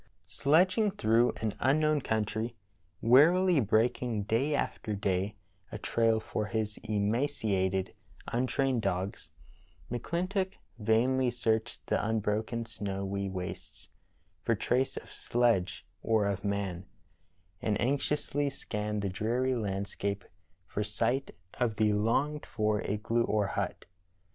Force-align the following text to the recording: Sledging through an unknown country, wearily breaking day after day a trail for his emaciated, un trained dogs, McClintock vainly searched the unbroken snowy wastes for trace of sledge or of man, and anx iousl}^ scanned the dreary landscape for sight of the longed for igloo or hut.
Sledging 0.25 0.89
through 0.89 1.33
an 1.41 1.53
unknown 1.59 2.01
country, 2.01 2.55
wearily 3.03 3.59
breaking 3.59 4.23
day 4.23 4.55
after 4.55 4.95
day 4.95 5.35
a 5.71 5.77
trail 5.77 6.19
for 6.19 6.47
his 6.47 6.79
emaciated, 6.81 7.93
un 8.27 8.47
trained 8.47 8.81
dogs, 8.81 9.29
McClintock 9.91 10.55
vainly 10.79 11.29
searched 11.29 11.85
the 11.85 12.03
unbroken 12.03 12.65
snowy 12.65 13.29
wastes 13.29 13.89
for 14.41 14.55
trace 14.55 14.97
of 14.97 15.13
sledge 15.13 15.85
or 16.01 16.25
of 16.25 16.43
man, 16.43 16.87
and 17.61 17.79
anx 17.79 18.07
iousl}^ 18.09 18.51
scanned 18.51 19.03
the 19.03 19.07
dreary 19.09 19.53
landscape 19.53 20.25
for 20.65 20.83
sight 20.83 21.29
of 21.59 21.75
the 21.75 21.93
longed 21.93 22.47
for 22.47 22.81
igloo 22.81 23.21
or 23.25 23.45
hut. 23.45 23.85